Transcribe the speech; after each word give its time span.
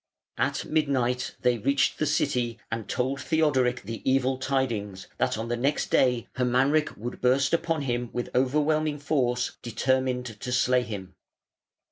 At 0.39 0.65
midnight 0.65 1.35
they 1.43 1.59
reached 1.59 1.99
the 1.99 2.07
city 2.07 2.57
and 2.71 2.89
told 2.89 3.21
Theodoric 3.21 3.83
the 3.83 4.01
evil 4.03 4.39
tidings, 4.39 5.05
that 5.19 5.37
on 5.37 5.47
the 5.47 5.55
next 5.55 5.91
day 5.91 6.27
Hermanric 6.37 6.97
would 6.97 7.21
burst 7.21 7.53
upon 7.53 7.83
him 7.83 8.09
with 8.11 8.31
overwhelming 8.35 8.97
force 8.97 9.59
determined 9.61 10.25
to 10.25 10.51
slay 10.51 10.81
him. 10.81 11.13